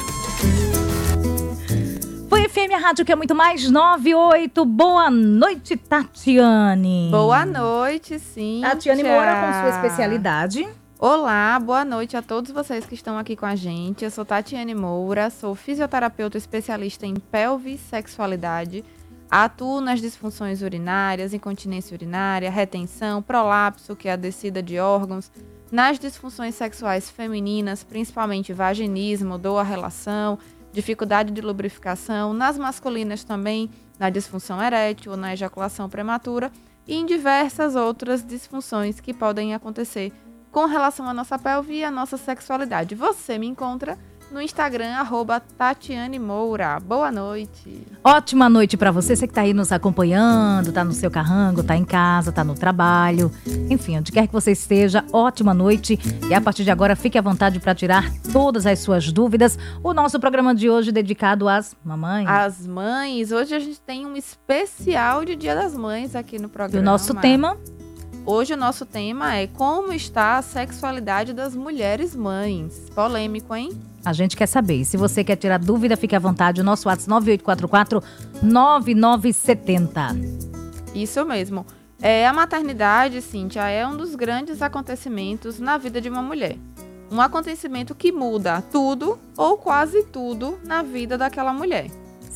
[2.73, 4.66] A rádio que é muito mais 98.
[4.66, 7.09] Boa noite, Tatiane.
[7.12, 8.62] Boa noite, sim.
[8.64, 10.68] Tatiane Moura com sua especialidade.
[10.98, 14.04] Olá, boa noite a todos vocês que estão aqui com a gente.
[14.04, 18.84] Eu sou Tatiane Moura, sou fisioterapeuta especialista em pelve e sexualidade.
[19.30, 25.31] Atuo nas disfunções urinárias, incontinência urinária, retenção, prolapso, que é a descida de órgãos,
[25.72, 30.40] nas disfunções sexuais femininas, principalmente vaginismo, dor à relação,
[30.73, 33.70] dificuldade de lubrificação, nas masculinas também,
[34.00, 36.52] na disfunção erétil, na ejaculação prematura
[36.86, 40.12] e em diversas outras disfunções que podem acontecer
[40.52, 42.95] com relação à nossa pelve e à nossa sexualidade.
[42.95, 43.97] Você me encontra
[44.34, 46.80] no Instagram, arroba Tatiane Moura.
[46.80, 47.86] Boa noite.
[48.03, 51.78] Ótima noite para você, você que tá aí nos acompanhando, tá no seu carrango, tá
[51.78, 53.31] em casa, tá no trabalho,
[53.70, 56.00] enfim, onde quer que você esteja, ótima noite.
[56.28, 59.58] E a partir de agora, fique à vontade para tirar todas as suas dúvidas.
[59.84, 62.28] O nosso programa de hoje é dedicado às mamães.
[62.28, 63.31] As mães.
[63.31, 66.78] Hoje a gente tem um especial de Dia das Mães aqui no programa.
[66.78, 67.56] E o nosso tema
[68.25, 72.89] Hoje o nosso tema é como está a sexualidade das mulheres mães.
[72.95, 73.71] Polêmico, hein?
[74.05, 74.75] A gente quer saber.
[74.75, 76.61] E se você quer tirar dúvida, fique à vontade.
[76.61, 78.01] O nosso WhatsApp 9844
[78.41, 80.16] 9970.
[80.95, 81.66] Isso mesmo.
[82.01, 86.55] É, a maternidade, Cíntia, é um dos grandes acontecimentos na vida de uma mulher.
[87.11, 91.88] Um acontecimento que muda tudo ou quase tudo na vida daquela mulher.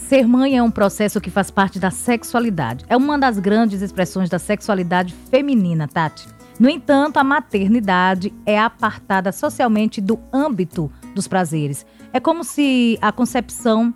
[0.07, 2.85] Ser mãe é um processo que faz parte da sexualidade.
[2.87, 6.29] É uma das grandes expressões da sexualidade feminina, Tati.
[6.57, 11.85] No entanto, a maternidade é apartada socialmente do âmbito dos prazeres.
[12.13, 13.93] É como se a concepção,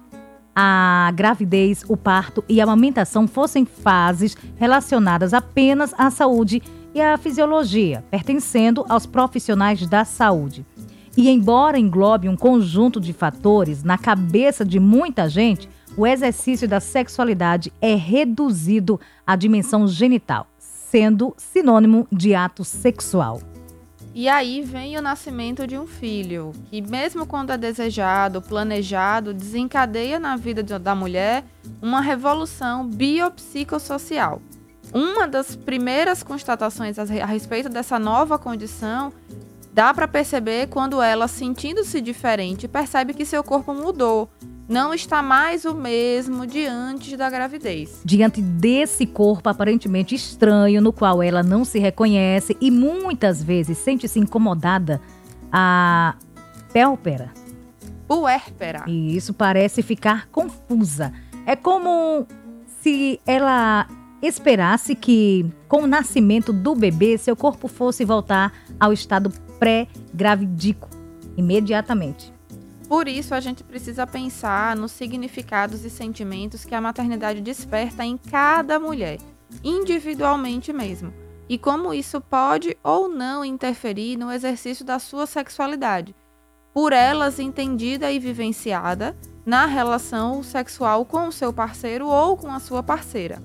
[0.54, 6.62] a gravidez, o parto e a amamentação fossem fases relacionadas apenas à saúde
[6.94, 10.66] e à fisiologia, pertencendo aos profissionais da saúde.
[11.16, 15.70] E embora englobe um conjunto de fatores na cabeça de muita gente,
[16.02, 23.40] o exercício da sexualidade é reduzido à dimensão genital, sendo sinônimo de ato sexual.
[24.12, 30.20] E aí vem o nascimento de um filho, que mesmo quando é desejado, planejado, desencadeia
[30.20, 31.46] na vida da mulher
[31.80, 34.42] uma revolução biopsicossocial.
[34.92, 39.14] Uma das primeiras constatações a respeito dessa nova condição
[39.72, 44.28] dá para perceber quando ela, sentindo-se diferente, percebe que seu corpo mudou,
[44.72, 48.02] não está mais o mesmo de antes da gravidez.
[48.06, 54.18] Diante desse corpo aparentemente estranho, no qual ela não se reconhece e muitas vezes sente-se
[54.18, 55.02] incomodada,
[55.52, 56.16] a
[56.72, 57.34] pélpera.
[58.08, 58.86] Puérpera.
[58.88, 61.12] E isso parece ficar confusa.
[61.46, 62.26] É como
[62.82, 63.88] se ela
[64.22, 70.90] esperasse que, com o nascimento do bebê, seu corpo fosse voltar ao estado pré-gravidico
[71.36, 72.32] imediatamente.
[72.92, 78.18] Por isso, a gente precisa pensar nos significados e sentimentos que a maternidade desperta em
[78.18, 79.18] cada mulher,
[79.64, 81.14] individualmente mesmo,
[81.48, 86.14] e como isso pode ou não interferir no exercício da sua sexualidade,
[86.74, 89.16] por elas entendida e vivenciada
[89.46, 93.42] na relação sexual com o seu parceiro ou com a sua parceira.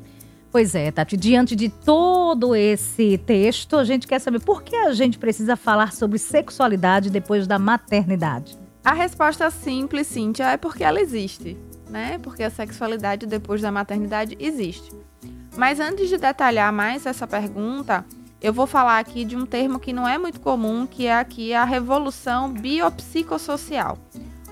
[0.50, 4.92] Pois é, Tati, diante de todo esse texto, a gente quer saber por que a
[4.92, 8.65] gente precisa falar sobre sexualidade depois da maternidade.
[8.86, 11.58] A resposta simples, Cíntia, é porque ela existe,
[11.90, 12.20] né?
[12.22, 14.92] Porque a sexualidade depois da maternidade existe.
[15.56, 18.06] Mas antes de detalhar mais essa pergunta,
[18.40, 21.52] eu vou falar aqui de um termo que não é muito comum, que é aqui
[21.52, 23.98] a revolução biopsicossocial.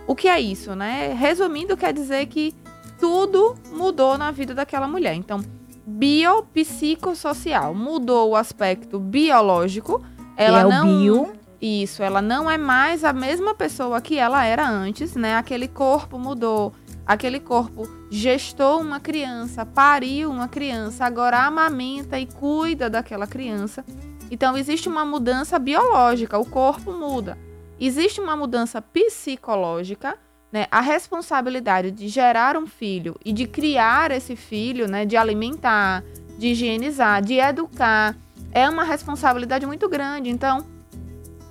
[0.04, 1.14] O que é isso, né?
[1.16, 2.52] Resumindo, quer dizer que
[2.98, 5.14] tudo mudou na vida daquela mulher.
[5.14, 5.44] Então,
[5.86, 10.04] biopsicossocial mudou o aspecto biológico.
[10.36, 14.44] Ela é não o bio isso, ela não é mais a mesma pessoa que ela
[14.44, 15.36] era antes, né?
[15.36, 16.72] Aquele corpo mudou,
[17.06, 23.84] aquele corpo gestou uma criança, pariu uma criança, agora amamenta e cuida daquela criança.
[24.30, 27.38] Então existe uma mudança biológica, o corpo muda.
[27.80, 30.16] Existe uma mudança psicológica,
[30.52, 30.66] né?
[30.70, 35.04] A responsabilidade de gerar um filho e de criar esse filho, né?
[35.04, 36.04] De alimentar,
[36.38, 38.16] de higienizar, de educar,
[38.52, 40.30] é uma responsabilidade muito grande.
[40.30, 40.64] Então,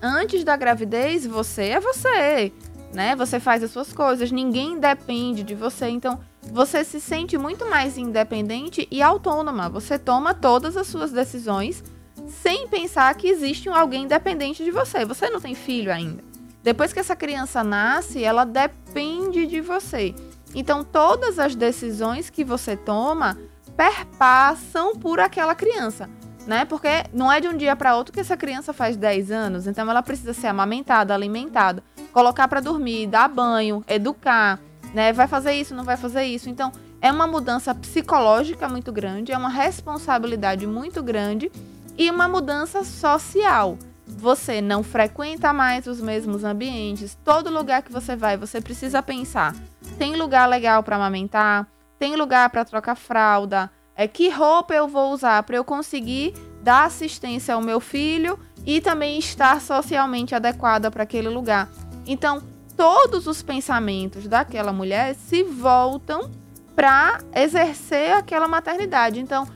[0.04, 2.52] antes da gravidez, você é você.
[2.94, 3.16] né?
[3.16, 7.98] Você faz as suas coisas, ninguém depende de você, então você se sente muito mais
[7.98, 9.68] independente e autônoma.
[9.70, 11.84] Você toma todas as suas decisões
[12.28, 15.06] sem pensar que existe alguém dependente de você.
[15.06, 16.24] Você não tem filho ainda.
[16.62, 20.14] Depois que essa criança nasce, ela depende de você.
[20.56, 23.38] Então, todas as decisões que você toma
[23.76, 26.10] perpassam por aquela criança,
[26.46, 26.66] né?
[26.66, 29.90] Porque não é de um dia para outro que essa criança faz 10 anos, então
[29.90, 34.60] ela precisa ser amamentada, alimentada, colocar para dormir, dar banho, educar,
[34.94, 35.14] né?
[35.14, 36.50] Vai fazer isso, não vai fazer isso.
[36.50, 41.52] Então, é uma mudança psicológica muito grande, é uma responsabilidade muito grande
[41.98, 43.78] e uma mudança social.
[44.06, 49.56] Você não frequenta mais os mesmos ambientes, todo lugar que você vai, você precisa pensar:
[49.98, 51.68] tem lugar legal para amamentar?
[51.98, 53.72] Tem lugar para trocar fralda?
[53.96, 58.82] É que roupa eu vou usar para eu conseguir dar assistência ao meu filho e
[58.82, 61.70] também estar socialmente adequada para aquele lugar.
[62.06, 62.42] Então,
[62.76, 66.32] todos os pensamentos daquela mulher se voltam
[66.76, 69.20] para exercer aquela maternidade.
[69.20, 69.48] Então,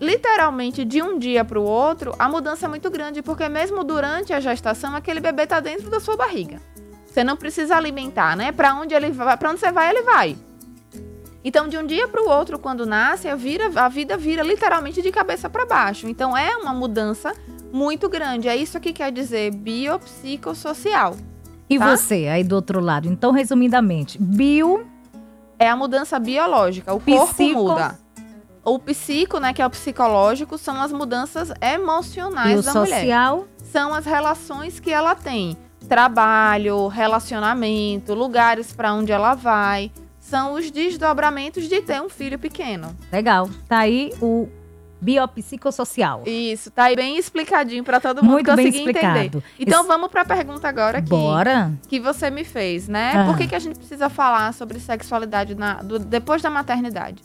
[0.00, 4.32] literalmente de um dia para o outro, a mudança é muito grande, porque mesmo durante
[4.32, 6.60] a gestação, aquele bebê está dentro da sua barriga.
[7.06, 8.50] Você não precisa alimentar, né?
[8.50, 10.36] Para onde ele vai, para onde você vai, ele vai.
[11.44, 15.02] Então, de um dia para o outro, quando nasce, a, vira, a vida vira literalmente
[15.02, 16.08] de cabeça para baixo.
[16.08, 17.34] Então, é uma mudança
[17.70, 18.48] muito grande.
[18.48, 21.14] É isso que quer dizer biopsicossocial.
[21.68, 21.94] E tá?
[21.94, 23.08] você, aí do outro lado?
[23.08, 24.86] Então, resumidamente, bio...
[25.58, 27.18] É a mudança biológica, o Psico...
[27.18, 27.98] corpo muda.
[28.64, 32.82] O psico, né, que é o psicológico, são as mudanças emocionais e da social?
[32.82, 33.00] mulher.
[33.00, 33.44] social?
[33.62, 35.56] São as relações que ela tem.
[35.86, 39.92] Trabalho, relacionamento, lugares para onde ela vai.
[40.24, 42.96] São os desdobramentos de ter um filho pequeno.
[43.12, 43.48] Legal.
[43.68, 44.48] Tá aí o
[44.98, 46.22] biopsicossocial.
[46.24, 49.18] Isso, tá aí bem explicadinho para todo mundo Muito conseguir bem explicado.
[49.18, 49.44] entender.
[49.60, 49.88] Então Isso...
[49.88, 51.10] vamos para a pergunta agora aqui.
[51.10, 51.70] Bora.
[51.86, 53.26] Que você me fez, né?
[53.26, 57.22] Por que, que a gente precisa falar sobre sexualidade na, do, depois da maternidade?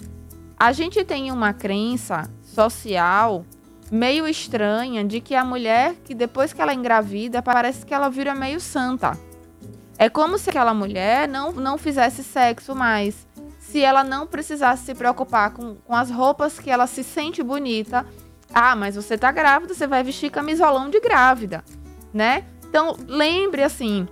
[0.59, 3.45] A gente tem uma crença social
[3.89, 8.35] meio estranha de que a mulher que depois que ela engravida parece que ela vira
[8.35, 9.17] meio santa.
[10.01, 13.27] É como se aquela mulher não, não fizesse sexo mais
[13.59, 18.05] se ela não precisasse se preocupar com, com as roupas que ela se sente bonita.
[18.53, 21.63] Ah, mas você tá grávida, você vai vestir camisolão de grávida,
[22.13, 22.45] né?
[22.67, 24.07] Então, lembre assim,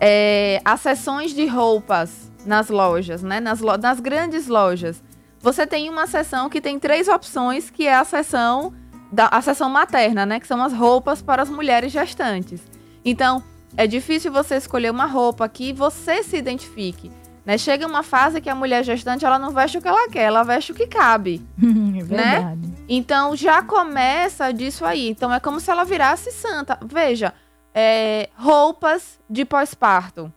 [0.00, 3.40] é, as sessões de roupas nas lojas, né?
[3.40, 5.02] Nas, lo nas grandes lojas.
[5.40, 8.72] Você tem uma seção que tem três opções, que é a seção
[9.10, 10.38] da a seção materna, né?
[10.38, 12.62] Que são as roupas para as mulheres gestantes.
[13.04, 13.42] Então,
[13.76, 17.10] é difícil você escolher uma roupa que você se identifique.
[17.44, 17.56] Né?
[17.56, 20.42] Chega uma fase que a mulher gestante ela não veste o que ela quer, ela
[20.42, 21.46] veste o que cabe.
[21.58, 22.66] é verdade.
[22.66, 22.74] Né?
[22.88, 25.08] Então já começa disso aí.
[25.08, 26.78] Então é como se ela virasse santa.
[26.84, 27.32] Veja,
[27.74, 30.32] é, roupas de pós-parto.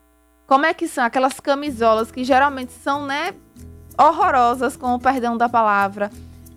[0.48, 3.34] Como é que são aquelas camisolas que geralmente são, né,
[3.98, 6.10] horrorosas, com o perdão da palavra.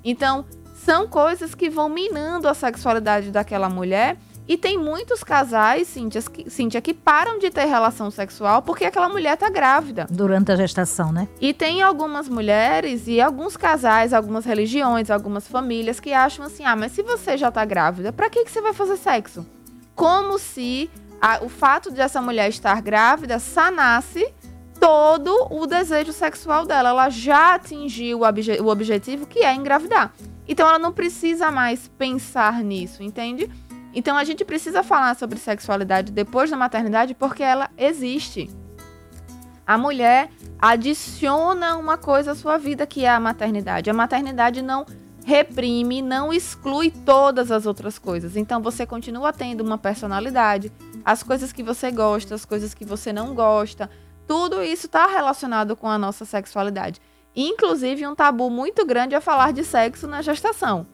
[0.04, 0.44] Então,
[0.74, 6.50] são coisas que vão minando a sexualidade daquela mulher e tem muitos casais, Cíntia, que,
[6.50, 10.06] Cíntia, que param de ter relação sexual porque aquela mulher tá grávida.
[10.10, 11.28] Durante a gestação, né?
[11.40, 16.76] E tem algumas mulheres e alguns casais, algumas religiões, algumas famílias que acham assim: ah,
[16.76, 19.46] mas se você já tá grávida, pra que, que você vai fazer sexo?
[19.94, 24.30] Como se a, o fato de essa mulher estar grávida sanasse
[24.78, 26.90] todo o desejo sexual dela.
[26.90, 30.12] Ela já atingiu o, obje o objetivo que é engravidar.
[30.46, 33.50] Então ela não precisa mais pensar nisso, entende?
[33.94, 38.50] Então a gente precisa falar sobre sexualidade depois da maternidade porque ela existe.
[39.66, 43.88] A mulher adiciona uma coisa à sua vida que é a maternidade.
[43.88, 44.84] A maternidade não
[45.24, 48.36] reprime, não exclui todas as outras coisas.
[48.36, 50.72] Então você continua tendo uma personalidade,
[51.04, 53.88] as coisas que você gosta, as coisas que você não gosta.
[54.26, 57.00] Tudo isso está relacionado com a nossa sexualidade.
[57.36, 60.86] Inclusive, um tabu muito grande é falar de sexo na gestação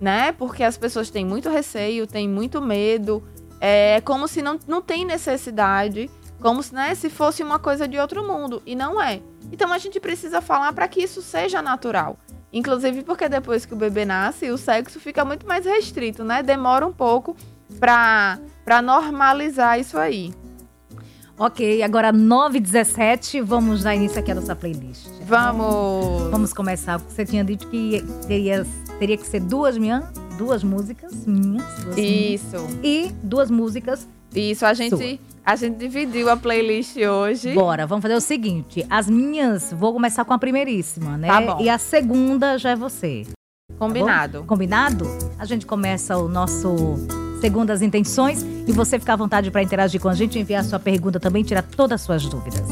[0.00, 0.32] né?
[0.32, 3.22] Porque as pessoas têm muito receio, têm muito medo.
[3.60, 7.96] É como se não, não tem necessidade, como se, né, se fosse uma coisa de
[7.98, 8.60] outro mundo.
[8.66, 9.20] E não é.
[9.52, 12.18] Então a gente precisa falar para que isso seja natural.
[12.52, 16.42] Inclusive porque depois que o bebê nasce, o sexo fica muito mais restrito, né?
[16.42, 17.36] Demora um pouco
[17.78, 18.38] para
[18.82, 20.34] normalizar isso aí.
[21.38, 25.08] Ok, agora 9h17, vamos dar início aqui à nossa playlist.
[25.24, 26.30] Vamos!
[26.30, 26.98] Vamos começar.
[26.98, 28.66] Você tinha dito que teria,
[28.98, 30.04] teria que ser duas minhas,
[30.36, 31.64] duas músicas minhas.
[31.84, 32.58] Duas Isso.
[32.58, 34.08] Minhas, e duas músicas.
[34.34, 37.52] Isso, a gente, a gente dividiu a playlist hoje.
[37.52, 41.28] Bora, vamos fazer o seguinte: as minhas, vou começar com a primeiríssima, né?
[41.28, 41.60] Tá bom.
[41.60, 43.26] E a segunda já é você.
[43.78, 44.40] Combinado.
[44.40, 45.06] Tá Combinado?
[45.38, 46.96] A gente começa o nosso
[47.40, 48.42] segundo as intenções.
[48.42, 51.62] E você fica à vontade para interagir com a gente, enviar sua pergunta também, tirar
[51.62, 52.62] todas as suas dúvidas.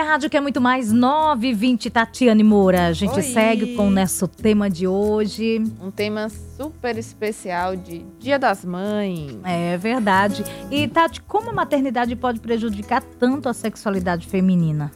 [0.00, 2.86] FM Rádio que é muito mais 920 Tatiane Moura.
[2.86, 3.22] A gente Oi.
[3.22, 5.62] segue com o nosso tema de hoje.
[5.80, 9.36] Um tema super especial de Dia das Mães.
[9.44, 10.44] É verdade.
[10.70, 14.90] E Tati, como a maternidade pode prejudicar tanto a sexualidade feminina?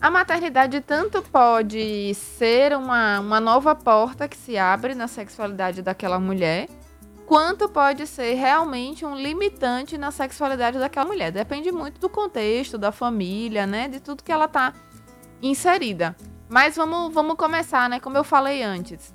[0.00, 6.18] A maternidade tanto pode ser uma, uma nova porta que se abre na sexualidade daquela
[6.18, 6.68] mulher,
[7.26, 11.32] quanto pode ser realmente um limitante na sexualidade daquela mulher.
[11.32, 13.88] Depende muito do contexto, da família, né?
[13.88, 14.72] De tudo que ela tá
[15.40, 16.16] inserida.
[16.48, 17.98] Mas vamos, vamos começar, né?
[17.98, 19.14] Como eu falei antes.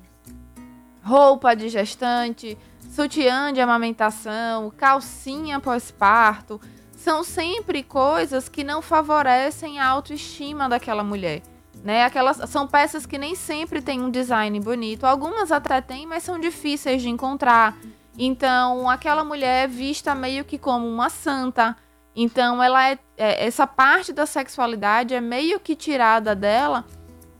[1.02, 2.58] Roupa de gestante,
[2.90, 6.60] sutiã de amamentação, calcinha pós-parto,
[6.96, 11.42] são sempre coisas que não favorecem a autoestima daquela mulher.
[11.82, 12.04] Né?
[12.04, 15.04] Aquelas, são peças que nem sempre têm um design bonito.
[15.04, 17.78] Algumas até têm, mas são difíceis de encontrar.
[18.18, 21.76] Então, aquela mulher é vista meio que como uma santa.
[22.16, 26.84] Então, ela é, é, essa parte da sexualidade é meio que tirada dela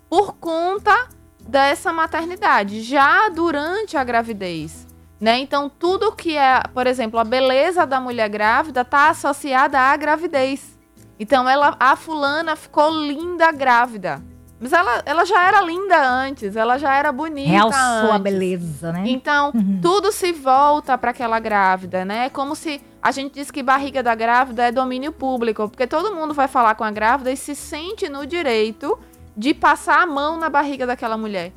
[0.09, 1.09] por conta
[1.41, 4.87] dessa maternidade, já durante a gravidez.
[5.21, 5.41] Né?
[5.41, 10.79] Então, tudo que é, por exemplo, a beleza da mulher grávida está associada à gravidez.
[11.19, 14.23] Então, ela, a fulana ficou linda grávida.
[14.61, 18.11] Mas ela, ela já era linda antes, ela já era bonita Realçou antes.
[18.11, 19.05] a beleza, né?
[19.07, 19.79] Então, Uhum.
[19.81, 22.27] tudo se volta para aquela grávida, né?
[22.27, 26.13] É como se a gente diz que barriga da grávida é domínio público, porque todo
[26.15, 28.99] mundo vai falar com a grávida e se sente no direito
[29.37, 31.53] de passar a mão na barriga daquela mulher.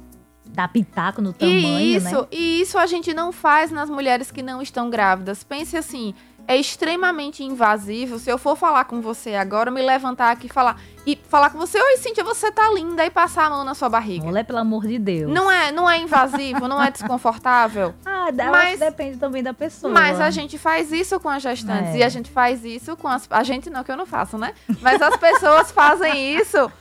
[0.46, 2.28] Dá pitaco no tamanho, e isso, né?
[2.32, 5.44] e isso a gente não faz nas mulheres que não estão grávidas.
[5.44, 6.14] Pense assim,
[6.52, 8.20] é extremamente invasivo.
[8.20, 10.78] Se eu for falar com você agora, me levantar aqui e falar
[11.08, 13.88] e falar com você, oi Cíntia, você tá linda e passar a mão na sua
[13.88, 14.26] barriga.
[14.26, 15.32] Mulher, pelo amor de Deus.
[15.32, 17.94] Não é, não é invasivo, não é desconfortável.
[18.22, 19.92] Ah, acho Mas- depende também da pessoa.
[19.92, 21.96] Mas a gente faz isso com as gestantes.
[21.96, 21.98] É.
[21.98, 23.28] E a gente faz isso com as.
[23.32, 24.54] A gente não, que eu não faço, né?
[24.80, 26.72] Mas as pessoas fazem isso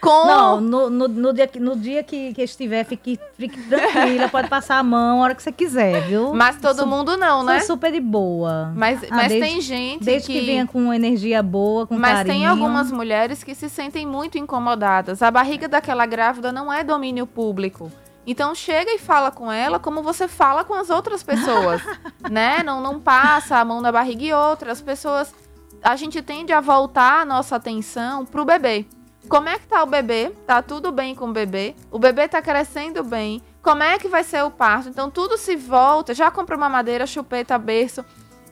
[0.00, 0.26] com.
[0.26, 4.48] Não, no, no, no dia, que, no dia que, que estiver, fique, fique tranquila, pode
[4.48, 6.32] passar a mão a hora que você quiser, viu?
[6.34, 7.60] Mas todo Sou- mundo não, sou né?
[7.60, 8.72] super de boa.
[8.74, 10.40] Mas, Ah, mas desde- tem gente Desde que...
[10.40, 12.34] venha com energia boa, com Mas carinho.
[12.34, 15.22] tem algumas mulheres que se sentem muito incomodadas.
[15.22, 17.90] A barriga daquela grávida não é domínio público.
[18.26, 21.80] Então chega e fala com ela como você fala com as outras pessoas,
[22.30, 22.62] né?
[22.62, 25.34] Não, não passa a mão na barriga e outras pessoas.
[25.82, 28.84] A gente tende a voltar a nossa atenção pro bebê.
[29.30, 30.32] Como é que tá o bebê?
[30.44, 31.76] Tá tudo bem com o bebê?
[31.88, 33.40] O bebê tá crescendo bem?
[33.62, 34.88] Como é que vai ser o parto?
[34.88, 36.12] Então tudo se volta.
[36.12, 38.04] Já comprou uma madeira, chupeta, berço.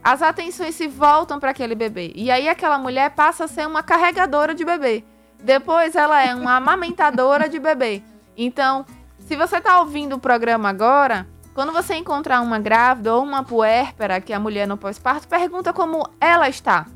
[0.04, 2.12] As atenções se voltam para aquele bebê.
[2.14, 5.02] E aí aquela mulher passa a ser uma carregadora de bebê.
[5.42, 8.00] Depois ela é uma amamentadora de bebê.
[8.37, 8.87] Então,
[9.18, 14.20] se você tá ouvindo o programa agora, quando você encontrar uma grávida ou uma puérpera,
[14.20, 16.87] que é a mulher no pós-parto, pergunta como ela está.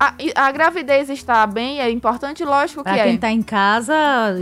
[0.00, 3.04] A, a gravidez está bem, é importante, lógico que Pra é.
[3.04, 3.94] quem tá em casa,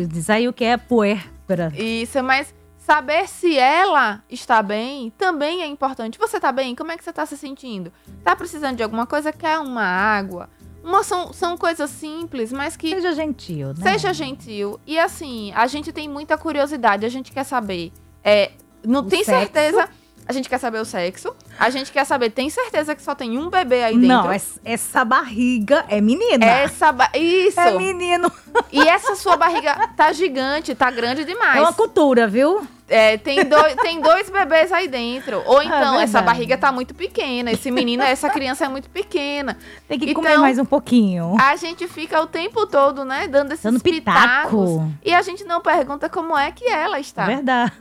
[0.08, 1.72] diz aí o que é puérpera.
[1.74, 6.18] Isso, mas saber se ela está bem também é importante.
[6.18, 6.74] Você tá bem?
[6.74, 7.90] Como é que você tá se sentindo?
[8.22, 9.32] Tá precisando de alguma coisa?
[9.32, 10.48] Quer uma água?
[10.84, 13.92] Uma, são, são coisas simples, mas que Seja gentil, né?
[13.92, 14.78] seja gentil.
[14.86, 17.92] E assim, a gente tem muita curiosidade, a gente quer saber.
[18.22, 18.52] É,
[18.84, 19.40] não O tem sexo?
[19.40, 19.88] certeza.
[20.28, 21.34] A gente quer saber o sexo.
[21.58, 24.08] A gente quer saber, tem certeza que só tem um bebê aí dentro?
[24.08, 26.44] Não, essa, essa barriga é menina.
[26.44, 27.60] Essa ba- Isso!
[27.60, 28.30] É menino.
[28.72, 31.58] E essa sua barriga tá gigante, tá grande demais.
[31.58, 32.66] É uma cultura, viu?
[32.88, 35.42] É, tem, dois, tem dois bebês aí dentro.
[35.44, 36.24] Ou então, essa verdade.
[36.24, 37.50] barriga tá muito pequena.
[37.52, 39.58] Esse menino, essa criança é muito pequena.
[39.86, 41.36] Tem que Então, comer mais um pouquinho.
[41.38, 44.50] A gente fica o tempo todo, né, dando esses Dando pitacos.
[44.70, 44.92] pitaco.
[45.04, 47.26] E a gente não pergunta como é que ela está.
[47.26, 47.72] Verdade.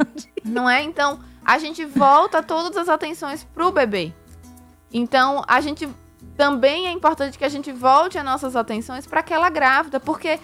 [0.44, 0.84] Não é?
[0.84, 4.12] Então, a gente volta todas as atenções pro bebê.
[4.92, 5.88] Então, a gente
[6.36, 10.40] também é importante que a gente volte as nossas atenções para aquela grávida, porque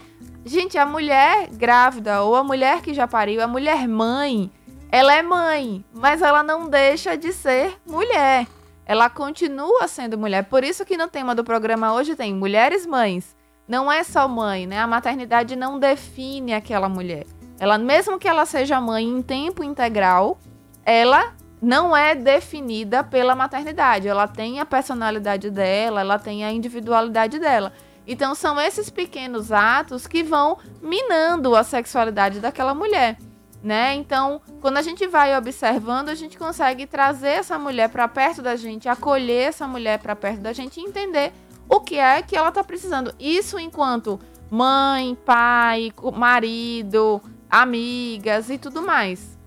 [0.45, 4.51] gente, a mulher grávida ou a mulher que já pariu, a mulher mãe,
[4.91, 8.47] ela é mãe, mas ela não deixa de ser mulher.
[8.85, 10.43] Ela continua sendo mulher.
[10.45, 13.35] Por isso que no tema do programa hoje tem mulheres mães.
[13.67, 14.79] Não é só mãe, né?
[14.79, 17.25] A maternidade não define aquela mulher.
[17.57, 20.37] Ela, mesmo que ela seja mãe em tempo integral,
[20.85, 24.07] ela não é definida pela maternidade.
[24.07, 27.71] Ela tem a personalidade dela, ela tem a individualidade dela.
[28.07, 33.17] Então são esses pequenos atos que vão minando a sexualidade daquela mulher,
[33.63, 33.93] né?
[33.93, 38.55] Então, quando a gente vai observando, a gente consegue trazer essa mulher para perto da
[38.55, 41.31] gente, acolher essa mulher para perto da gente e entender
[41.69, 43.13] o que é que ela tá precisando.
[43.19, 44.19] Isso enquanto
[44.49, 49.39] mãe, pai, marido, amigas e tudo mais.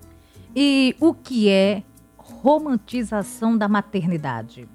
[0.55, 1.83] E o que é
[2.17, 4.69] romantização da maternidade?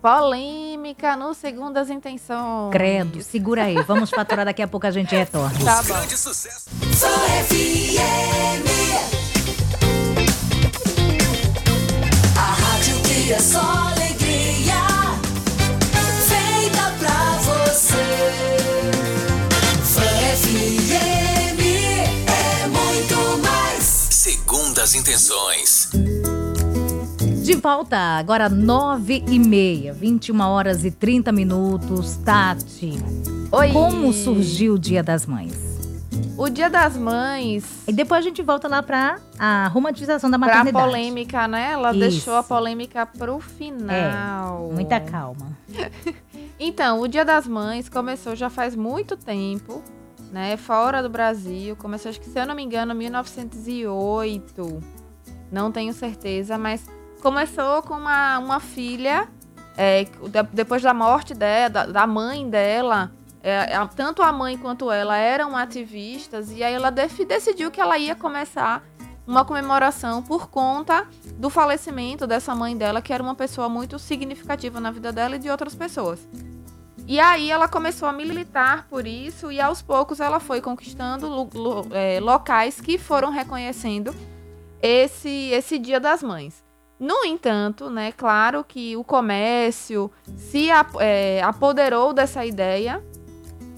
[0.00, 2.70] Polêmica no Segundas Intenções.
[2.70, 3.74] Credo, segura aí.
[3.82, 5.58] Vamos faturar daqui a pouco a gente retorna.
[5.64, 5.94] Tá bom.
[5.94, 6.70] Grande sucesso.
[12.36, 14.86] A rádio que é só alegria,
[16.28, 17.96] feita pra você.
[19.82, 20.02] Fã
[20.36, 20.85] FM
[24.86, 25.90] Segundas intenções.
[27.44, 32.16] De volta, agora nove e meia, 21 horas e 30 minutos.
[32.18, 32.92] Tati,
[33.50, 33.72] Oi.
[33.72, 35.54] como surgiu o Dia das Mães?
[36.38, 40.48] O Dia das Mães, E depois a gente volta lá pra a romantização da pra
[40.48, 40.84] maternidade.
[40.86, 41.72] polêmica, né?
[41.72, 41.98] Ela Isso.
[41.98, 44.70] deixou a polêmica pro final.
[44.72, 45.56] Muita calma.
[46.58, 49.82] Então, o Dia das Mães começou já faz muito tempo,
[50.30, 50.56] né?
[50.56, 51.76] Fora do Brasil.
[51.76, 54.82] Começou, acho que se eu não me engano, em 1908.
[55.50, 56.84] Não tenho certeza, mas
[57.22, 59.28] começou com uma, uma filha.
[59.76, 64.90] é, de- depois da morte dela, da, da mãe dela, é, tanto a mãe quanto
[64.90, 68.82] ela eram ativistas, e aí ela decidiu que ela ia começar
[69.26, 71.06] uma comemoração por conta
[71.36, 75.38] do falecimento dessa mãe dela, que era uma pessoa muito significativa na vida dela e
[75.38, 76.26] de outras pessoas.
[77.06, 81.50] E aí ela começou a militar por isso e aos poucos ela foi conquistando lu-
[81.54, 84.14] lu- é, locais que foram reconhecendo
[84.82, 86.64] esse, esse Dia das Mães.
[86.98, 93.04] No entanto, né, claro que o comércio se ap- é, apoderou dessa ideia,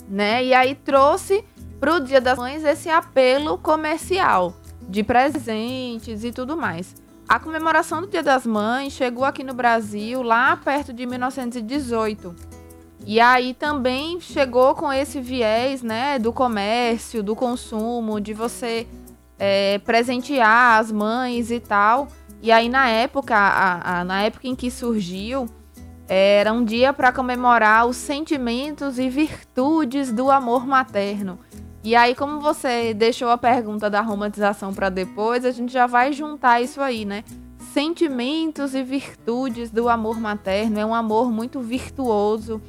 [0.08, 1.44] né, e aí trouxe
[1.80, 4.54] para o Dia das Mães esse apelo comercial
[4.88, 6.94] de presentes e tudo mais.
[7.28, 12.34] A comemoração do Dia das Mães chegou aqui no Brasil lá perto de 1918.
[13.06, 18.86] E aí também chegou com esse viés, né, do comércio, do consumo, de você
[19.38, 22.08] é, presentear as mães e tal.
[22.42, 25.48] E aí na época, a- a- na época em que surgiu,
[26.08, 31.38] era um dia para comemorar os sentimentos e virtudes do amor materno.
[31.84, 36.12] E aí, como você deixou a pergunta da romantização para depois, a gente já vai
[36.12, 37.22] juntar isso aí, né?
[37.72, 42.60] Sentimentos e virtudes do amor materno é um amor muito virtuoso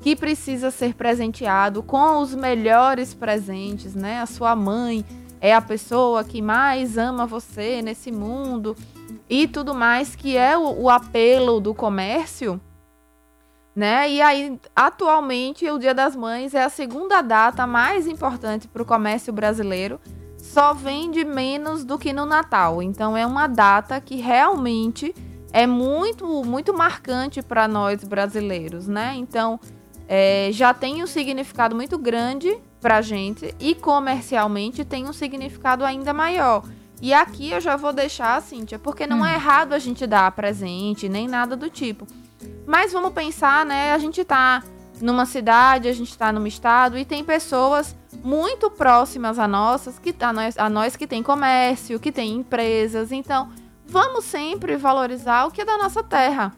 [0.00, 4.20] que precisa ser presenteado com os melhores presentes, né?
[4.20, 5.04] A sua mãe
[5.40, 8.76] é a pessoa que mais ama você nesse mundo
[9.28, 12.60] e tudo mais, que é o, o apelo do comércio,
[13.74, 14.10] né?
[14.10, 18.86] E aí, atualmente, o Dia das Mães é a segunda data mais importante para o
[18.86, 20.00] comércio brasileiro.
[20.36, 22.82] Só vende menos do que no Natal.
[22.82, 25.14] Então, é uma data que realmente
[25.52, 29.14] é muito, muito marcante para nós brasileiros, né?
[29.16, 29.60] Então,
[30.12, 36.12] é, já tem um significado muito grande pra gente e comercialmente tem um significado ainda
[36.12, 36.64] maior.
[37.00, 39.26] E aqui eu já vou deixar, Cíntia, porque não Hum.
[39.26, 42.08] é errado a gente dar presente, nem nada do tipo.
[42.66, 43.92] Mas vamos pensar, né?
[43.92, 44.64] A gente tá
[45.00, 47.94] numa cidade, a gente tá num estado e tem pessoas
[48.24, 53.12] muito próximas a nossas, que a nós, a nós que tem comércio, que tem empresas.
[53.12, 53.48] Então,
[53.86, 56.52] vamos sempre valorizar o que é da nossa terra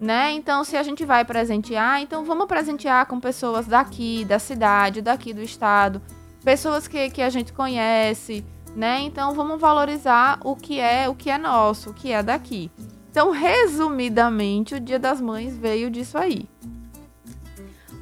[0.00, 0.32] né?
[0.32, 5.32] Então, se a gente vai presentear, então vamos presentear com pessoas daqui, da cidade, daqui
[5.32, 6.00] do estado,
[6.44, 9.00] pessoas que, que a gente conhece, né?
[9.00, 12.70] Então, vamos valorizar o que é o que é nosso, o que é daqui.
[13.10, 16.46] Então, resumidamente, o Dia das Mães veio disso aí.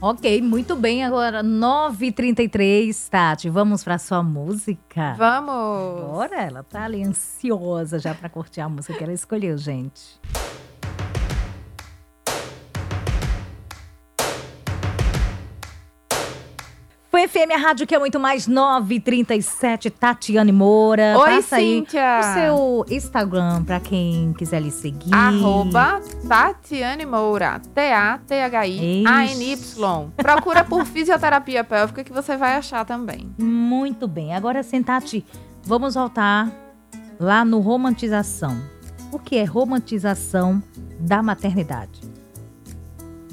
[0.01, 1.03] Ok, muito bem.
[1.03, 3.49] Agora, 9h33, Tati.
[3.49, 5.15] Vamos pra sua música?
[5.17, 6.03] Vamos!
[6.03, 10.21] Bora, ela tá ali ansiosa já pra curtir a música que ela escolheu, gente.
[17.29, 21.17] FM, a rádio que é muito mais 937, Tatiane Moura.
[21.19, 22.21] Oi, Passa aí Cíntia!
[22.21, 25.15] o seu Instagram pra quem quiser lhe seguir.
[25.15, 27.63] Arroba Tatiane Moura.
[27.75, 29.07] T-A-T-H-I-A-N-Y.
[30.19, 33.35] Procura por fisioterapia pélvica que você vai achar também.
[33.39, 34.35] Muito bem.
[34.35, 35.25] Agora, sim, Tati,
[35.63, 36.53] vamos voltar
[37.19, 38.61] lá no romantização.
[39.11, 40.63] O que é romantização
[41.01, 42.03] da maternidade?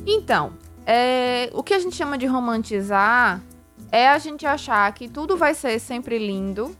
[0.08, 0.54] Então,
[0.86, 3.42] é, o que a gente chama de romantizar
[3.92, 6.76] é a gente achar que tudo vai ser sempre lindo,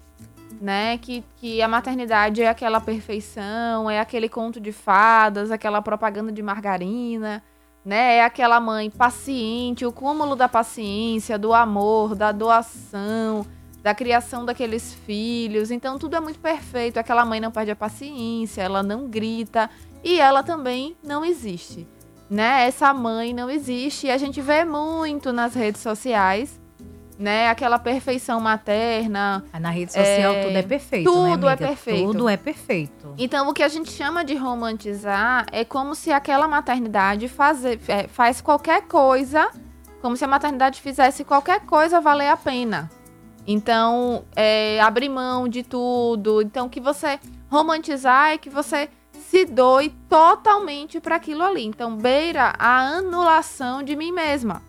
[0.62, 0.98] né?
[0.98, 6.42] Que, que a maternidade é aquela perfeição, é aquele conto de fadas, aquela propaganda de
[6.42, 7.44] margarina,
[7.84, 8.18] né?
[8.18, 13.46] É aquela mãe paciente, o cúmulo da paciência, do amor, da doação,
[13.84, 15.72] da criação daqueles filhos.
[15.72, 16.98] Então tudo é muito perfeito.
[16.98, 19.70] Aquela mãe não perde a paciência, ela não grita
[20.04, 21.88] e ela também não existe
[22.32, 22.66] né?
[22.66, 26.61] Essa mãe não existe e a gente vê muito nas redes sociais,
[27.22, 27.50] né?
[27.50, 29.44] Aquela perfeição materna.
[29.54, 31.68] Aí na rede social É, tudo é perfeito, né, tudo é amiga?
[31.68, 32.06] perfeito.
[32.12, 33.16] Tudo é perfeito.
[33.18, 38.08] Então, o que a gente chama de romantizar é como se aquela maternidade fazer, é,
[38.08, 39.50] faz qualquer coisa,
[40.02, 42.90] como se a maternidade fizesse qualquer coisa valer a pena.
[43.46, 46.42] Então, é, abrir mão de tudo.
[46.42, 48.90] Então, que você romantizar é que você
[49.30, 51.66] se doe totalmente para aquilo ali.
[51.66, 54.62] Então, beira a anulação de mim mesma.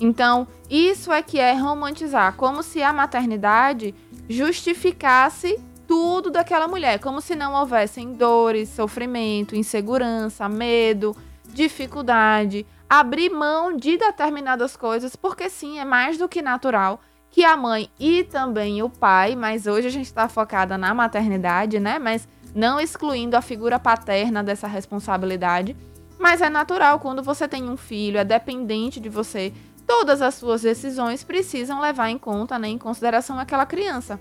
[0.00, 3.94] Então, isso é que é romantizar, como se a maternidade
[4.28, 11.14] justificasse tudo daquela mulher, como se não houvessem dores, sofrimento, insegurança, medo,
[11.48, 17.56] dificuldade, abrir mão de determinadas coisas, porque sim, é mais do que natural que a
[17.56, 21.98] mãe e também o pai, mas hoje a gente está focada na maternidade, né?
[21.98, 25.76] Mas não excluindo a figura paterna dessa responsabilidade.
[26.18, 29.52] Mas é natural quando você tem um filho, é dependente de você.
[29.90, 34.20] Todas as suas decisões precisam levar em conta, né, em consideração aquela criança.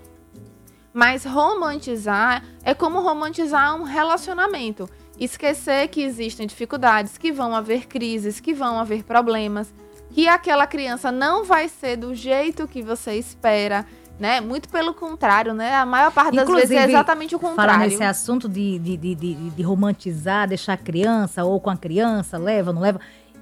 [0.91, 4.89] Mas romantizar é como romantizar um relacionamento.
[5.19, 9.71] Esquecer que existem dificuldades, que vão haver crises, que vão haver problemas,
[10.09, 13.85] que aquela criança não vai ser do jeito que você espera,
[14.19, 14.41] né?
[14.41, 15.75] Muito pelo contrário, né?
[15.75, 17.79] A maior parte das vezes é Inclusive, exatamente o contrário.
[17.79, 22.39] nesse assunto de, de, de, de, de romantizar, deixar a criança ou com a criança,
[22.39, 22.99] leva, não leva.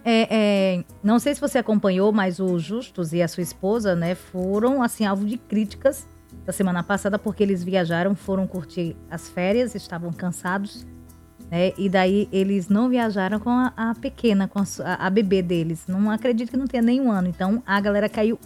[0.10, 4.16] É, é, não sei se você acompanhou, mas o Justus e a sua esposa, né,
[4.16, 6.08] foram assim alvo de críticas
[6.46, 10.88] da semana passada porque eles viajaram, foram curtir as férias, estavam cansados,
[11.52, 11.74] né?
[11.78, 15.84] E daí eles não viajaram com a, a pequena, com a, a, bebê deles.
[15.88, 17.28] Não acredito que não tenha nenhum ano.
[17.28, 18.40] Então a galera caiu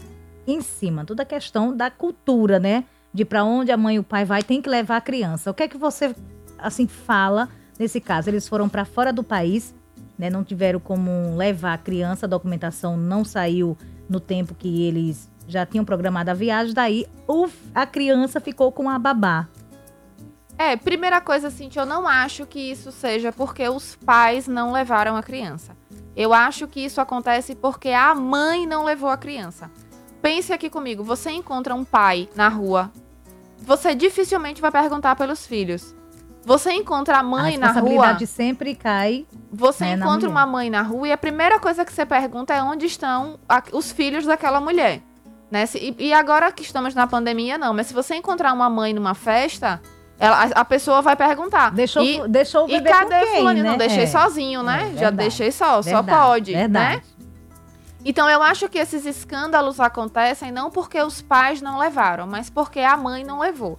[0.47, 1.06] em cima.
[1.06, 2.86] Toda a questão da cultura, né?
[3.13, 5.52] De para onde a mãe e o pai vai, tem que levar a criança.
[5.52, 6.15] O que é que você
[6.58, 8.32] assim fala nesse caso?
[8.32, 9.76] Eles foram para fora do país,
[10.17, 10.30] né?
[10.30, 13.78] Não tiveram como levar a criança, a documentação não saiu
[14.10, 18.89] no tempo que eles já tinham programado a viagem, daí o- a criança ficou com
[18.89, 19.47] a babá.
[20.58, 25.15] É, primeira coisa, assim, eu não acho que isso seja porque os pais não levaram
[25.15, 25.76] a criança.
[26.15, 29.71] Eu acho que isso acontece porque a mãe não levou a criança.
[30.21, 32.91] Pense aqui comigo, você encontra um pai na rua,
[33.60, 35.95] você dificilmente vai perguntar pelos filhos.
[36.43, 39.25] Você encontra a a mãe na responsabilidade rua, sempre cai.
[39.51, 42.54] você né, na encontra uma mãe na rua e a primeira coisa que você pergunta
[42.54, 45.01] é onde estão a- os filhos daquela mulher.
[45.51, 45.65] Né?
[45.65, 47.73] Se- e, e agora que estamos na pandemia, não.
[47.73, 49.80] Mas se você encontrar uma mãe numa festa,
[50.17, 51.71] ela- a, a pessoa vai perguntar.
[51.71, 53.63] Deixou, e, deixou o e bebê cadê com quem, fulano?
[53.63, 53.69] né?
[53.69, 54.80] Não, deixei É, sozinho, é, né?
[54.80, 56.60] Já verdade, deixei só, só verdade, pode, né?
[56.62, 57.01] Verdade.
[58.04, 62.80] Então eu acho que esses escândalos acontecem não porque os pais não levaram, mas porque
[62.80, 63.77] a mãe não levou.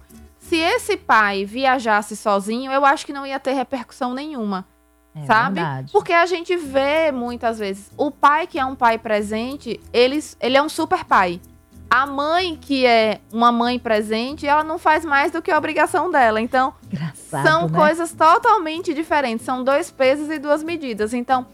[0.53, 4.67] Se esse pai viajasse sozinho, eu acho que não ia ter repercussão nenhuma,
[5.15, 5.55] É sabe?
[5.55, 5.91] verdade.
[5.91, 10.55] Porque a gente vê muitas vezes o pai que é um pai presente, ele, ele
[10.55, 11.41] é um super pai.
[11.89, 16.11] A mãe que é uma mãe presente, ela não faz mais do que a obrigação
[16.11, 16.39] dela.
[16.39, 17.75] Então, Engraçado, são né?
[17.75, 19.43] coisas totalmente diferentes.
[19.47, 21.15] São dois pesos e duas medidas.
[21.15, 21.47] Então,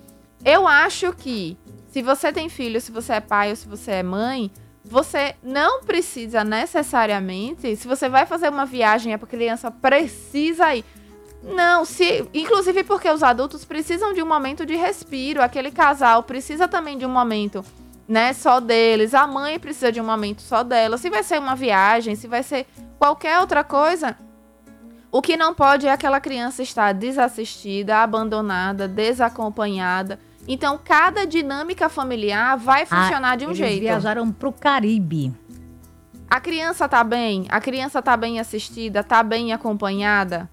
[0.43, 1.57] eu acho que
[1.87, 4.51] se você tem filho, se você é pai ou se você é mãe,
[4.83, 7.75] você não precisa necessariamente.
[7.75, 10.85] Se você vai fazer uma viagem, é porque a criança precisa ir.
[11.43, 15.41] Não, se, inclusive porque os adultos precisam de um momento de respiro.
[15.41, 17.63] Aquele casal precisa também de um momento,
[18.07, 19.13] né, só deles.
[19.13, 20.97] A mãe precisa de um momento só dela.
[20.97, 22.65] Se vai ser uma viagem, se vai ser
[22.97, 24.17] qualquer outra coisa,
[25.11, 30.19] o que não pode é aquela criança estar desassistida, abandonada, desacompanhada.
[30.51, 33.81] Então, cada dinâmica familiar vai funcionar de um Ah, Eles jeito.
[33.81, 35.31] viajaram pro Caribe.
[36.27, 37.45] A criança tá bem?
[37.49, 39.03] A criança tá bem assistida?
[39.03, 40.49] Tá bem acompanhada?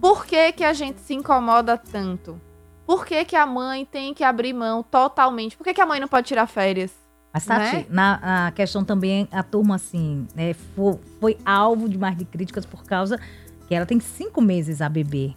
[0.00, 2.40] Por que, que a gente se incomoda tanto?
[2.86, 5.56] Por que, que a mãe tem que abrir mão totalmente?
[5.56, 6.92] Por que, que a mãe não pode tirar férias?
[7.34, 7.86] Mas, Tati, Né?
[7.90, 12.64] na na questão também, a turma, assim, né, foi, foi alvo de mais de críticas
[12.64, 13.18] por causa
[13.66, 15.34] que ela tem cinco meses a bebê.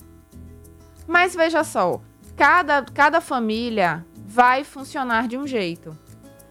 [1.08, 2.00] Mas veja só,
[2.41, 5.95] cada, cada família vai funcionar de um jeito.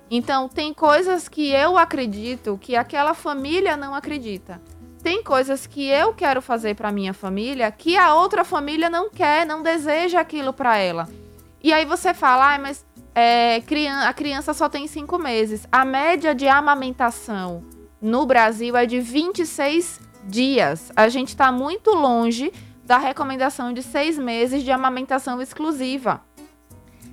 [0.08, 4.62] Então, tem coisas que eu acredito que aquela família não acredita.
[5.02, 9.44] Tem coisas que eu quero fazer para minha família que a outra família não quer,
[9.44, 11.08] não deseja aquilo para ela.
[11.60, 13.60] E aí você fala, ah, mas é,
[14.06, 15.66] a criança só tem cinco meses.
[15.72, 17.64] A média de amamentação
[18.00, 20.92] no Brasil é de 26 dias.
[20.94, 22.52] A gente está muito longe
[22.90, 26.20] da recomendação de seis meses de amamentação exclusiva.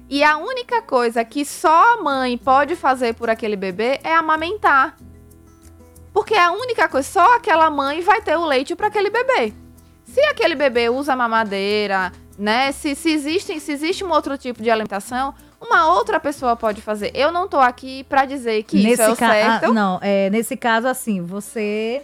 [0.09, 4.97] E a única coisa que só a mãe pode fazer por aquele bebê é amamentar.
[6.11, 9.53] Porque é a única coisa, só aquela mãe vai ter o leite para aquele bebê.
[10.03, 12.71] Se aquele bebê usa mamadeira, né?
[12.71, 17.11] Se, se, existem, se existe um outro tipo de alimentação, uma outra pessoa pode fazer.
[17.13, 19.65] Eu não tô aqui pra dizer que isso é o ca- certo.
[19.65, 22.01] ah, não, é, nesse caso, assim, você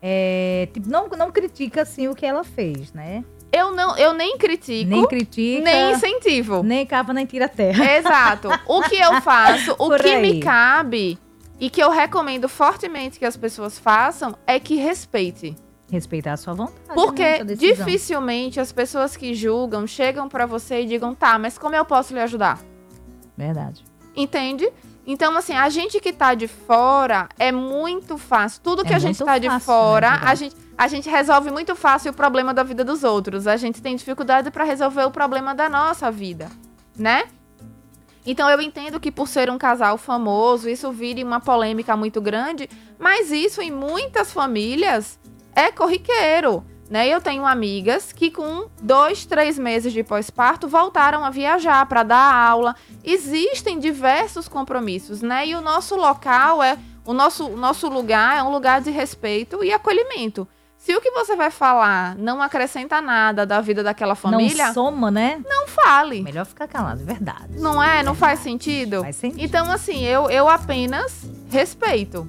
[0.00, 3.24] é, tipo, não, não critica assim o que ela fez, né?
[3.50, 6.62] Eu não, eu nem critico, Nem critica, nem incentivo.
[6.62, 7.96] nem capa, nem tira terra.
[7.96, 8.48] Exato.
[8.66, 10.20] O que eu faço, o que aí.
[10.20, 11.18] me cabe
[11.58, 15.56] e que eu recomendo fortemente que as pessoas façam é que respeite.
[15.90, 16.78] Respeitar a sua vontade.
[16.88, 21.56] né, Porque sua dificilmente as pessoas que julgam chegam pra você e digam, tá, mas
[21.56, 22.60] como eu posso lhe ajudar?
[23.36, 23.82] Verdade.
[24.14, 24.70] Entende?
[25.10, 28.60] Então, assim, a gente que tá de fora é muito fácil.
[28.62, 31.50] Tudo que É a gente tá de fácil, fora, né, a, gente, a gente resolve
[31.50, 33.46] muito fácil o problema da vida dos outros.
[33.46, 36.50] A gente tem dificuldade pra resolver o problema da nossa vida,
[36.94, 37.24] né?
[38.26, 42.68] Então eu entendo que por ser um casal famoso, isso vire uma polêmica muito grande,
[42.98, 45.18] mas isso em muitas famílias
[45.54, 46.62] é corriqueiro.
[46.90, 47.06] Né?
[47.06, 52.34] Eu tenho amigas que com dois, três meses de pós-parto voltaram a viajar para dar
[52.34, 52.74] aula.
[53.04, 55.46] Existem diversos compromissos, né?
[55.46, 59.62] E o nosso local é o nosso, o nosso lugar é um lugar de respeito
[59.62, 60.48] e acolhimento.
[60.78, 65.10] Se o que você vai falar não acrescenta nada da vida daquela família, Não soma,
[65.10, 65.40] né?
[65.44, 66.22] não fale.
[66.22, 67.58] Melhor ficar calado, verdade.
[67.58, 68.02] Não é?
[68.02, 69.02] Não faz sentido?
[69.02, 69.42] Faz sentido.
[69.42, 72.28] Então, assim, eu, eu apenas respeito.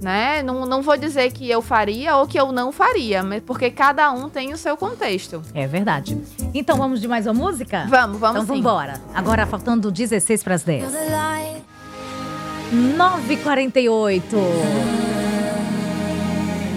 [0.00, 0.42] Né?
[0.42, 4.12] Não, não vou dizer que eu faria ou que eu não faria, mas porque cada
[4.12, 5.42] um tem o seu contexto.
[5.52, 6.16] É verdade.
[6.54, 7.84] Então vamos de mais uma música?
[7.88, 9.00] Vamos, vamos então vambora.
[9.12, 10.84] Agora faltando 16 para as 10.
[12.72, 14.22] 9h48.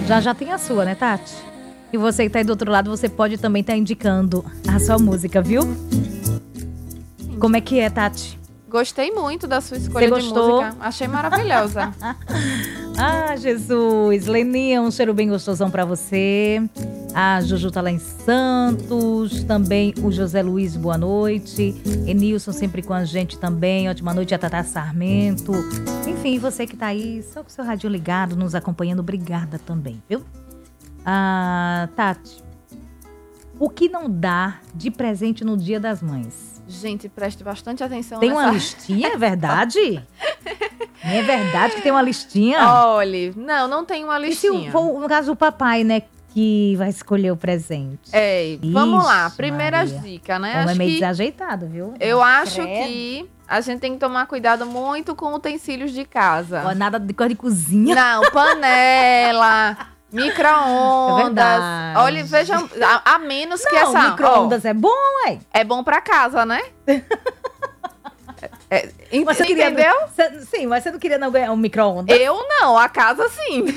[0.06, 1.32] Já já tem a sua, né, Tati?
[1.92, 4.98] E você que tá aí do outro lado, você pode também estar indicando a sua
[4.98, 5.62] música, viu?
[7.38, 8.41] Como é que é, Tati?
[8.72, 10.62] Gostei muito da sua escolha Você de gostou?
[10.62, 10.76] música.
[10.80, 11.92] Achei maravilhosa.
[13.04, 14.26] Ah, Jesus!
[14.26, 16.62] Leninha, um cheiro bem gostosão pra você.
[17.14, 19.42] A Juju tá lá em Santos.
[19.44, 21.74] Também o José Luiz, boa noite.
[22.06, 23.88] Enilson sempre com a gente também.
[23.88, 25.52] Ótima noite, a Tata Sarmento.
[26.06, 30.00] Enfim, você que tá aí, só com o seu rádio ligado, nos acompanhando, obrigada também,
[30.06, 30.22] viu?
[31.04, 32.44] Ah, Tati,
[33.58, 36.51] o que não dá de presente no Dia das Mães?
[36.68, 38.54] Gente, preste bastante atenção Tem uma nessa...
[38.54, 40.02] listinha, é verdade?
[41.04, 42.58] é verdade que tem uma listinha?
[42.66, 44.70] Olhe, não, não tem uma E se listinha.
[44.72, 48.10] for, no caso, o papai, né, que vai escolher o presente?
[48.12, 49.28] É, vamos lá.
[49.30, 49.98] Primeira Maria.
[49.98, 50.62] dica, né?
[50.62, 51.94] Homem é meio que, desajeitado, viu?
[52.00, 52.86] eu acho Credo.
[52.86, 56.72] que a gente tem que tomar cuidado muito com utensílios de casa.
[56.74, 57.94] Nada de coisa de cozinha.
[57.94, 59.76] Não, panela,
[60.12, 61.24] micro-ondas.
[61.24, 61.98] verdade.
[61.98, 64.10] Olha, vejam, a, a menos que Não, essa.
[64.10, 64.90] micro-ondas é bom,
[65.26, 65.38] ué.
[65.52, 66.60] é bom pra casa, né?
[68.70, 69.94] É, ent- Mas você queria- entendeu?
[70.08, 72.18] Você- sim, mas você não queria não ganhar um micro-ondas?
[72.18, 73.64] Eu não, a casa sim.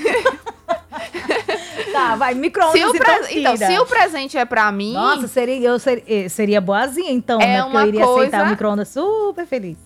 [1.91, 6.03] Tá, vai, micro-ondas então, então, se o presente é pra mim, Nossa, seria, eu ser-
[6.07, 7.61] eh, seria boazinha então, É né?
[7.63, 9.77] Porque eu iria aceitar coisa- o micro-ondas super feliz.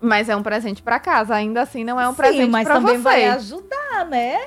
[0.00, 2.74] mas é um presente pra casa, ainda assim não é um Sim, presente mas pra
[2.76, 3.02] também você.
[3.02, 4.38] vai ajudar, né?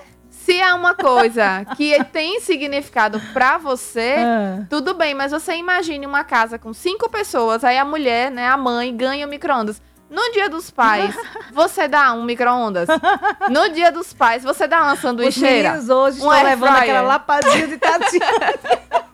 [0.45, 4.63] Se é uma coisa que tem significado pra você, Ah.
[4.69, 8.57] Tudo bem, mas você imagine uma casa com cinco pessoas, aí a mulher, né, a
[8.57, 9.81] mãe, ganha o micro-ondas.
[10.09, 11.15] No dia dos pais,
[11.53, 12.87] você dá um micro-ondas.
[13.49, 15.69] No dia dos pais, você dá uma Os sanduicheira.
[15.69, 16.83] meninos hoje Um estão levando fryer.
[16.83, 18.53] aquela lapadinha de Tatiana.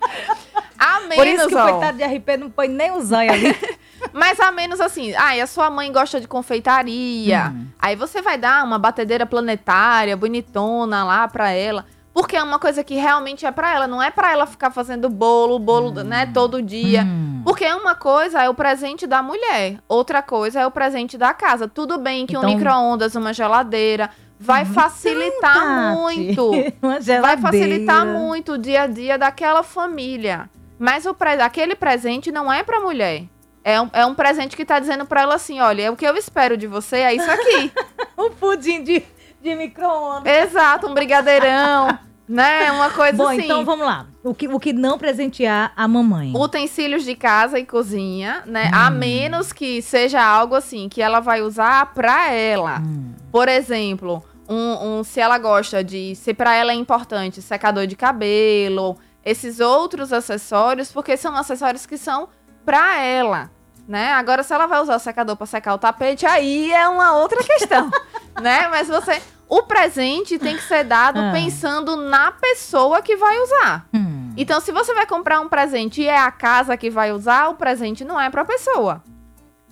[0.80, 3.56] A Por isso menos, que o coitado de RP não põe nem o zóio ali.
[4.18, 7.52] Mas a menos assim, ah, e a sua mãe gosta de confeitaria.
[7.56, 7.68] Hum.
[7.78, 11.86] Aí você vai dar uma batedeira planetária, bonitona lá pra ela.
[12.14, 15.08] Porque é uma coisa que realmente é pra ela, não é pra ela ficar fazendo
[15.08, 17.04] bolo, bolo, né, todo dia.
[17.04, 17.44] Hum.
[17.46, 21.68] Porque uma coisa é o presente da mulher, outra coisa é o presente da casa.
[21.68, 26.52] Tudo bem que um Então- micro-ondas, uma geladeira, vai facilitar muito.
[27.22, 30.50] Vai facilitar muito o dia a dia daquela família.
[30.80, 33.24] Mas o pre- aquele presente não é pra mulher.
[33.70, 36.16] É um, é um presente que tá dizendo pra ela assim: olha, o que eu
[36.16, 37.72] espero de você é isso aqui.
[38.18, 39.04] Um pudim de,
[39.42, 40.26] de micro-ondas.
[40.26, 42.72] Exato, um brigadeirão, né?
[42.72, 43.44] Uma coisa Bom, assim.
[43.44, 44.08] então vamos lá.
[44.24, 46.34] O que, o que não presentear a mamãe?
[46.36, 48.72] utensílios de casa e cozinha, né?
[48.74, 52.80] A menos que seja algo assim que ela vai usar pra ela.
[52.80, 53.14] Hum.
[53.32, 57.96] Por exemplo, um, um- se ela gosta de, se pra ela é importante, secador de
[57.96, 62.30] cabelo, esses outros acessórios, porque são acessórios que são
[62.66, 63.52] pra ela,
[63.88, 64.12] né?
[64.14, 67.42] Agora, se ela vai usar o secador pra secar o tapete, aí é uma outra
[67.44, 67.90] questão,
[68.42, 68.68] né?
[68.70, 71.32] Mas você, o presente tem que ser dado Ah.
[71.34, 73.86] pensando na pessoa que vai usar.
[73.94, 74.34] Hum.
[74.36, 77.56] Então, se você vai comprar um presente e é a casa que vai usar, o
[77.56, 79.02] presente não é pra pessoa,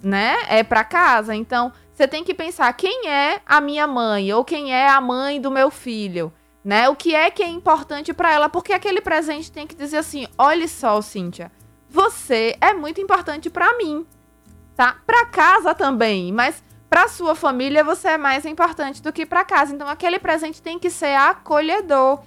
[0.01, 0.37] né?
[0.47, 1.35] É pra casa.
[1.35, 5.39] Então, você tem que pensar quem é a minha mãe ou quem é a mãe
[5.39, 6.89] do meu filho, né?
[6.89, 10.27] O que é que é importante pra ela, porque aquele presente tem que dizer assim:
[10.37, 11.51] "Olha só, Cíntia,
[11.95, 14.05] você é muito importante pra mim".
[14.75, 14.97] tá?
[15.05, 19.73] Pra casa também, mas pra sua família você é mais importante do que pra casa.
[19.73, 22.19] Então aquele presente tem que ser acolhedor.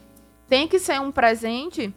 [0.48, 1.94] Tem que ser um presente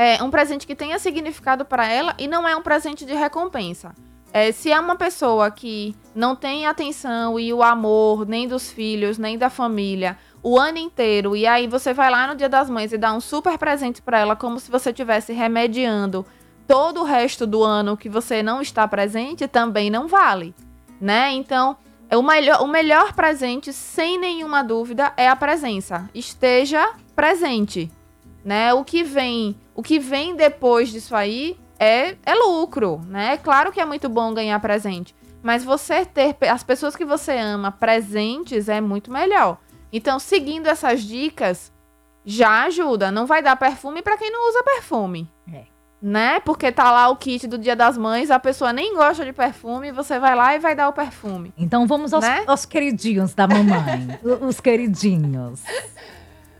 [0.00, 3.92] é um presente que tenha significado pra ela e não é um presente de recompensa.
[4.32, 9.18] É, se é uma pessoa que não tem atenção e o amor nem dos filhos,
[9.18, 12.92] nem da família o ano inteiro, e aí você vai lá no Dia das Mães
[12.92, 16.24] e dá um super presente pra ela, como se você estivesse remediando
[16.68, 20.54] todo o resto do ano que você não está presente, também não vale,
[21.00, 21.32] né?
[21.32, 21.78] Então,
[22.10, 26.08] é o melhor, o melhor presente, sem nenhuma dúvida, é a presença.
[26.14, 27.90] Esteja presente,
[28.44, 28.74] né?
[28.74, 33.38] O que vem, o que vem depois disso aí é, é lucro, né?
[33.38, 37.72] Claro que é muito bom ganhar presente, mas você ter as pessoas que você ama
[37.72, 39.56] presentes é muito melhor.
[39.90, 41.72] Então, seguindo essas dicas,
[42.26, 43.10] já ajuda.
[43.10, 45.32] Não vai dar perfume pra quem não usa perfume.
[45.50, 45.77] É.
[46.00, 46.38] Né?
[46.40, 49.90] Porque tá lá o kit do Dia das Mães, a pessoa nem gosta de perfume,
[49.90, 51.52] você vai lá e vai dar o perfume.
[51.58, 52.44] Então vamos aos, Né?
[52.46, 54.18] aos queridinhos da mamãe.
[54.46, 55.60] Os queridinhos.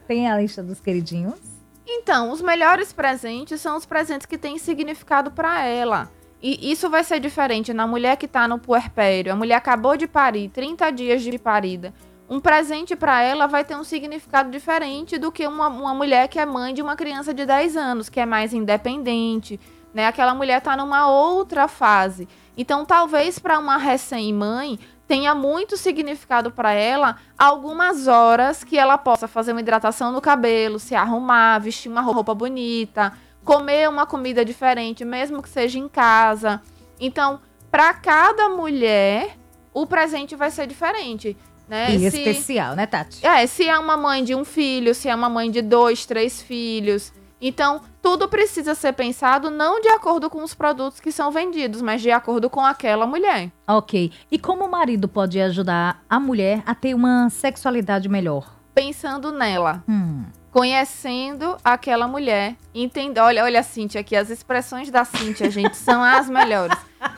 [0.08, 1.38] Tem a lista dos queridinhos?
[1.86, 6.10] Então, os melhores presentes são os presentes que têm significado pra ela.
[6.42, 9.32] E isso vai ser diferente na mulher que tá no puerpério.
[9.32, 11.92] A mulher acabou de parir, 30 dias de parida.
[12.28, 16.38] Um presente pra ela vai ter um significado diferente do que uma, uma mulher que
[16.38, 19.58] é mãe de uma criança de 10 anos, que é mais independente,
[19.94, 20.06] né?
[20.06, 22.28] Aquela mulher tá numa outra fase.
[22.54, 29.26] Então, talvez para uma recém-mãe tenha muito significado para ela algumas horas que ela possa
[29.26, 35.02] fazer uma hidratação no cabelo, se arrumar, vestir uma roupa bonita, comer uma comida diferente,
[35.02, 36.60] mesmo que seja em casa.
[37.00, 39.38] Então, para cada mulher,
[39.72, 41.36] o presente vai ser diferente,
[41.68, 41.94] né?
[41.94, 43.24] E Se- especial, né, Tati?
[43.26, 46.40] é, se é uma mãe de um filho, se é uma mãe de dois, três
[46.42, 47.12] filhos.
[47.40, 52.02] Então, tudo precisa ser pensado não de acordo com os produtos que são vendidos, mas
[52.02, 53.52] de acordo com aquela mulher.
[53.68, 54.10] Ok.
[54.28, 58.50] E como o marido pode ajudar a mulher a ter uma sexualidade melhor?
[58.74, 60.24] Pensando nela, Hum.
[60.50, 63.18] Conhecendo aquela mulher, entendendo.
[63.18, 66.76] Olha, olha a Cíntia aqui, as expressões da Cíntia, gente, são as melhores.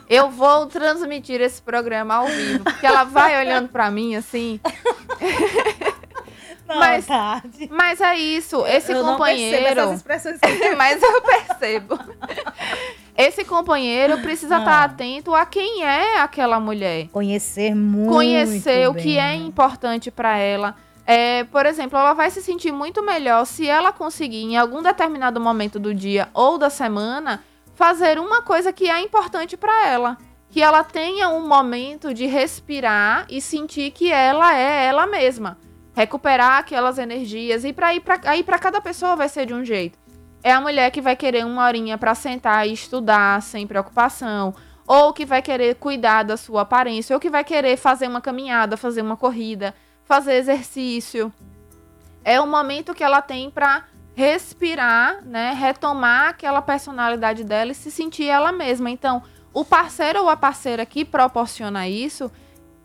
[0.08, 4.60] Eu vou transmitir esse programa ao vivo, porque ela vai olhando pra mim assim.
[6.66, 7.68] Mas- Tati.
[7.70, 9.80] Mas é isso, esse Eu não percebo companheiro.
[9.80, 10.38] essas expressões.
[10.78, 11.98] Mas eu percebo.
[13.16, 14.60] Esse companheiro precisa Ah.
[14.60, 17.08] estar atento a quem é aquela mulher.
[17.08, 19.18] Conhecer muito Conhecer o que bem.
[19.20, 20.76] é importante para ela.
[21.12, 25.40] É, por exemplo, ela vai se sentir muito melhor se ela conseguir, em algum determinado
[25.40, 27.42] momento do dia ou da semana,
[27.74, 30.16] fazer uma coisa que é importante para ela.
[30.50, 35.58] Que ela tenha um momento de respirar e sentir que ela é ela mesma.
[35.96, 37.64] Recuperar aquelas energias.
[37.64, 39.98] E para ir para aí para cada pessoa vai ser de um jeito.
[40.44, 44.54] É a mulher que vai querer uma horinha para sentar e estudar sem preocupação,
[44.86, 48.76] ou que vai querer cuidar da sua aparência, ou que vai querer fazer uma caminhada,
[48.76, 49.74] fazer uma corrida,
[50.10, 51.32] fazer exercício.
[52.24, 57.92] É o momento que ela tem para respirar, né, retomar aquela personalidade dela e se
[57.92, 58.90] sentir ela mesma.
[58.90, 59.22] Então,
[59.54, 62.28] o parceiro ou a parceira que proporciona isso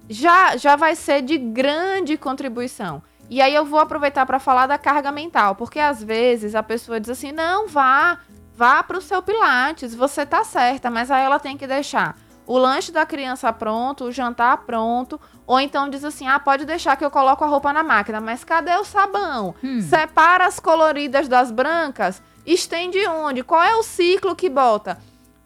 [0.07, 3.01] já já vai ser de grande contribuição.
[3.27, 6.99] E aí eu vou aproveitar para falar da carga mental, porque às vezes a pessoa
[6.99, 8.19] diz assim: "Não, vá,
[8.55, 12.15] vá para o seu pilates, você tá certa", mas aí ela tem que deixar
[12.47, 16.95] o lanche da criança pronto, o jantar pronto, ou então diz assim: "Ah, pode deixar
[16.95, 19.55] que eu coloco a roupa na máquina, mas cadê o sabão?
[19.63, 19.81] Hum.
[19.81, 23.43] Separa as coloridas das brancas, estende onde?
[23.43, 24.97] Qual é o ciclo que bota?"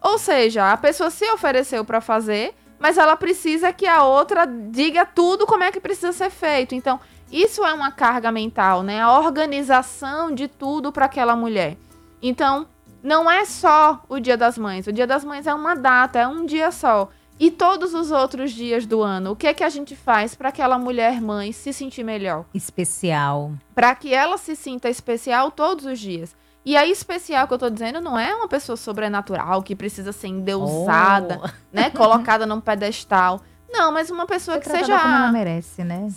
[0.02, 5.04] Ou seja, a pessoa se ofereceu para fazer, mas ela precisa que a outra diga
[5.04, 6.74] tudo como é que precisa ser feito.
[6.74, 6.98] Então,
[7.30, 9.02] isso é uma carga mental, né?
[9.02, 11.76] A organização de tudo para aquela mulher.
[12.22, 12.66] Então,
[13.02, 14.86] não é só o Dia das Mães.
[14.86, 17.08] O Dia das Mães é uma data, é um dia só.
[17.38, 20.50] E todos os outros dias do ano, o que é que a gente faz para
[20.50, 22.44] aquela mulher mãe se sentir melhor?
[22.52, 23.52] Especial.
[23.74, 26.36] Para que ela se sinta especial todos os dias.
[26.66, 30.28] E a especial que eu tô dizendo não é uma pessoa sobrenatural que precisa ser
[30.28, 31.48] endeusada, Oh.
[31.72, 31.88] né?
[31.88, 33.40] Colocada num pedestal.
[33.72, 36.08] Não, mas uma pessoa que seja como ela merece, né?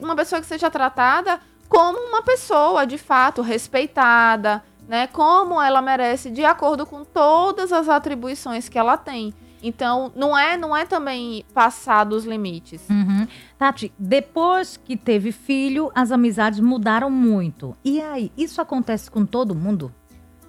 [0.00, 4.62] uma pessoa que seja tratada como uma pessoa de fato respeitada,
[4.92, 5.06] né?
[5.06, 9.32] Como ela merece, de acordo com todas as atribuições que ela tem.
[9.62, 12.86] Então, não é, não é também passar dos limites.
[12.90, 13.26] Uhum.
[13.56, 17.74] Tati, depois que teve filho, as amizades mudaram muito.
[17.82, 19.90] E aí, isso acontece com todo mundo?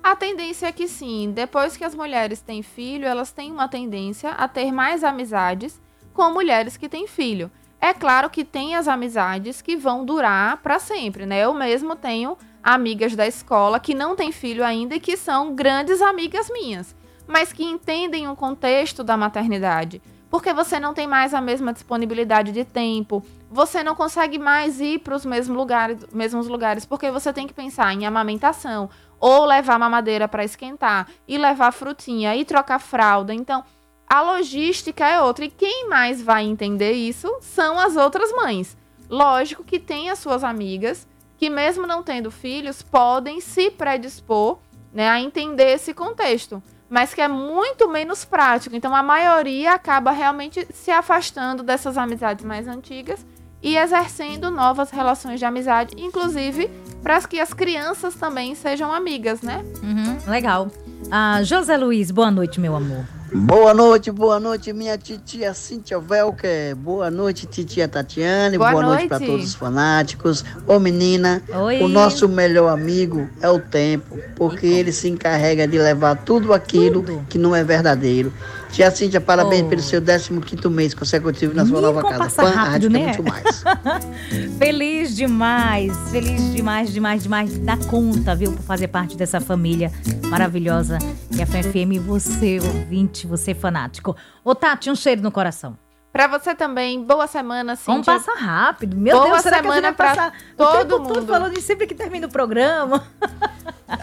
[0.04, 4.32] A tendência é que sim, depois que as mulheres têm filho, elas têm uma tendência
[4.32, 5.82] a ter mais amizades
[6.14, 7.50] com mulheres que têm filho.
[7.80, 11.46] É claro que tem as amizades que vão durar para sempre, né?
[11.46, 16.02] Eu mesmo tenho amigas da escola que não têm filho ainda e que são grandes
[16.02, 16.96] amigas minhas,
[17.28, 20.02] mas que entendem o contexto da maternidade.
[20.34, 24.98] porque você não tem mais a mesma disponibilidade de tempo, você não consegue mais ir
[24.98, 28.90] para os mesmos lugares, mesmos lugares, porque você tem que pensar em amamentação,
[29.20, 33.32] ou levar mamadeira para esquentar, e levar frutinha, e trocar fralda.
[33.32, 33.64] Então,
[34.10, 35.46] a logística é outra.
[35.46, 38.76] E quem mais vai entender isso são as outras mães.
[39.08, 41.08] Lógico que tem as suas amigas
[41.44, 44.60] que, mesmo não tendo filhos, podem se predispor
[44.94, 48.76] né, a entender esse contexto mas que é muito menos prático.
[48.76, 53.26] Então a maioria acaba realmente se afastando dessas amizades mais antigas
[53.64, 56.70] e exercendo novas relações de amizade, inclusive
[57.02, 59.66] para que as crianças também sejam amigas, né?
[59.82, 60.70] Uhum, legal.
[61.10, 63.08] Ah, José Luiz, boa noite, meu amor.
[63.36, 66.76] Boa noite, boa noite, minha titia Cíntia Velker.
[66.76, 68.60] Boa noite, titia Tatiane.
[68.60, 69.10] Boa Boa, noite noite.
[69.10, 70.46] para todos os fanáticos.
[70.68, 71.82] Ô menina, Oi.
[71.82, 77.02] o nosso melhor amigo é o tempo, porque ele se encarrega de levar tudo aquilo
[77.02, 77.26] Tudo.
[77.28, 78.32] que não é verdadeiro.
[78.74, 79.70] Tia Cíntia, parabéns Oh.
[79.70, 82.24] pelo seu 15º mês consecutivo na sua Menino, nova casa.
[82.24, 83.04] passa Pan, a rápido, né?
[83.06, 83.64] muito mais.
[84.58, 89.92] Feliz demais, feliz demais, demais, demais da conta, viu, por fazer parte dessa família
[90.28, 90.98] maravilhosa
[91.32, 94.16] que é a FFM e você, ouvinte, você fanático.
[94.44, 95.78] Ô, Tati, um cheiro no coração.
[96.12, 97.94] Para você também, boa semana, Cíntia.
[97.94, 98.96] Como passa rápido.
[98.98, 101.26] Meu Boa Deus, será que a gente semana vai pra passar todo mundo.
[101.28, 103.04] falando isso sempre que termina o programa?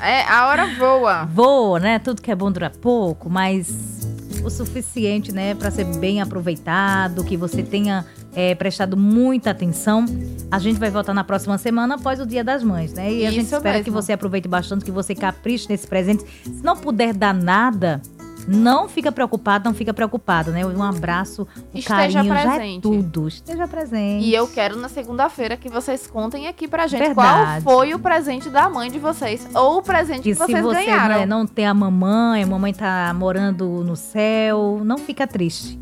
[0.02, 1.24] É, a hora voa.
[1.26, 1.98] Voa, né?
[1.98, 3.99] Tudo que é bom dura pouco, mas
[4.44, 10.04] o suficiente, né, para ser bem aproveitado, que você tenha é, prestado muita atenção.
[10.50, 13.12] A gente vai voltar na próxima semana após o Dia das Mães, né?
[13.12, 13.84] E a gente espera mesmo.
[13.84, 16.24] que você aproveite bastante, que você capriche nesse presente.
[16.42, 18.00] Se não puder dar nada,
[18.48, 20.64] não fica preocupado, não fica preocupado, né?
[20.66, 22.82] Um abraço, o Esteja carinho já é presente.
[22.82, 23.28] tudo.
[23.28, 24.24] Esteja presente.
[24.24, 27.62] E eu quero na segunda-feira que vocês contem aqui pra gente Verdade.
[27.64, 30.62] qual foi o presente da mãe de vocês ou o presente que, Que se vocês
[30.62, 31.20] você ganharam.
[31.20, 35.78] né, não ter a mamãe, a mamãe tá morando no céu, não fica triste,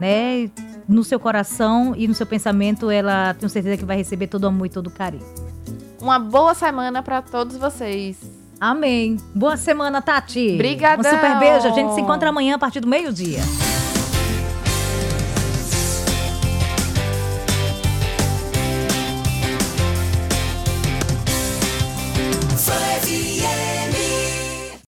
[0.00, 0.50] né?
[0.88, 4.46] No seu coração e no seu pensamento, ela tenho certeza que vai receber todo o
[4.48, 5.26] amor e todo o carinho.
[6.00, 8.37] Uma boa semana pra todos vocês.
[8.60, 9.16] Amém.
[9.34, 10.56] Boa semana, Tati.
[10.56, 11.10] Brigadão.
[11.10, 11.68] Um super beijo.
[11.68, 13.40] A gente se encontra amanhã a partir do meio-dia.